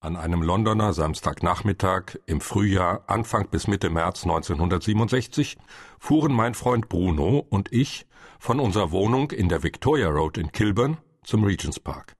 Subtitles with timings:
[0.00, 5.58] An einem Londoner Samstagnachmittag im Frühjahr Anfang bis Mitte März 1967
[5.98, 8.06] fuhren mein Freund Bruno und ich
[8.38, 12.14] von unserer Wohnung in der Victoria Road in Kilburn zum Regents Park.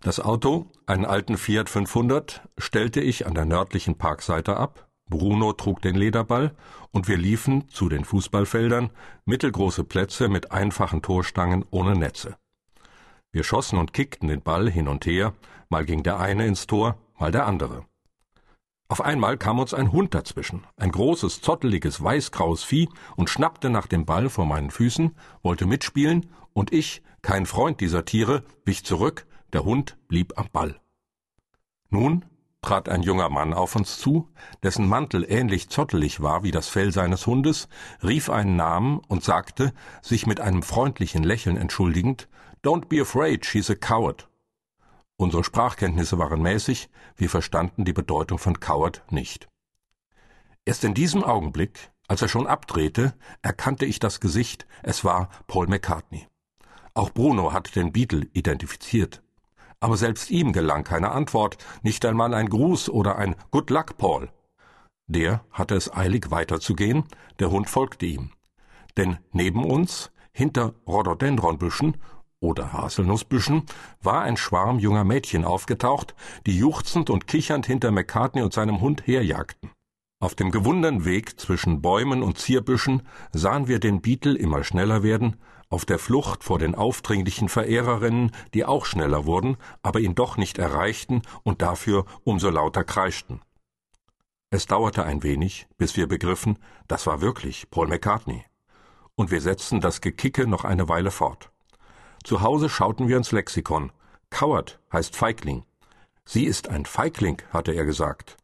[0.00, 5.82] Das Auto, einen alten Fiat 500, stellte ich an der nördlichen Parkseite ab, Bruno trug
[5.82, 6.54] den Lederball
[6.92, 8.90] und wir liefen zu den Fußballfeldern,
[9.24, 12.36] mittelgroße Plätze mit einfachen Torstangen ohne Netze.
[13.36, 15.34] Wir schossen und kickten den Ball hin und her,
[15.68, 17.84] mal ging der eine ins Tor, mal der andere.
[18.88, 23.88] Auf einmal kam uns ein Hund dazwischen, ein großes, zotteliges, weißgraues Vieh, und schnappte nach
[23.88, 29.26] dem Ball vor meinen Füßen, wollte mitspielen, und ich, kein Freund dieser Tiere, wich zurück,
[29.52, 30.80] der Hund blieb am Ball.
[31.90, 32.24] Nun
[32.66, 34.28] trat ein junger Mann auf uns zu,
[34.62, 37.68] dessen Mantel ähnlich zottelig war wie das Fell seines Hundes,
[38.02, 42.28] rief einen Namen und sagte, sich mit einem freundlichen Lächeln entschuldigend,
[42.64, 44.28] Don't be afraid, she's a coward.
[45.16, 49.48] Unsere Sprachkenntnisse waren mäßig, wir verstanden die Bedeutung von Coward nicht.
[50.64, 55.68] Erst in diesem Augenblick, als er schon abdrehte, erkannte ich das Gesicht, es war Paul
[55.68, 56.26] McCartney.
[56.94, 59.22] Auch Bruno hatte den Beatle identifiziert.
[59.80, 64.30] Aber selbst ihm gelang keine Antwort, nicht einmal ein Gruß oder ein Good luck, Paul.
[65.06, 67.04] Der hatte es eilig weiterzugehen,
[67.38, 68.30] der Hund folgte ihm.
[68.96, 71.96] Denn neben uns, hinter Rhododendronbüschen
[72.40, 73.64] oder Haselnussbüschen
[74.02, 76.14] war ein Schwarm junger Mädchen aufgetaucht,
[76.46, 79.70] die juchzend und kichernd hinter McCartney und seinem Hund herjagten.
[80.18, 85.36] Auf dem gewundenen Weg zwischen Bäumen und Zierbüschen sahen wir den Beetle immer schneller werden,
[85.68, 90.58] auf der Flucht vor den aufdringlichen Verehrerinnen, die auch schneller wurden, aber ihn doch nicht
[90.58, 93.40] erreichten und dafür umso lauter kreischten.
[94.50, 98.44] Es dauerte ein wenig, bis wir begriffen, das war wirklich Paul McCartney.
[99.16, 101.50] Und wir setzten das Gekicke noch eine Weile fort.
[102.22, 103.92] Zu Hause schauten wir ins Lexikon.
[104.30, 105.64] Coward heißt Feigling.
[106.24, 108.36] Sie ist ein Feigling, hatte er gesagt.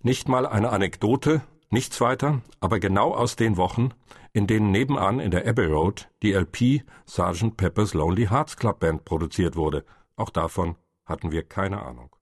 [0.00, 3.90] Nicht mal eine Anekdote, nichts weiter, aber genau aus den Wochen,
[4.32, 7.56] in denen nebenan in der Abbey Road die LP Sgt.
[7.56, 9.84] Pepper's Lonely Hearts Club Band produziert wurde.
[10.16, 12.15] Auch davon hatten wir keine Ahnung.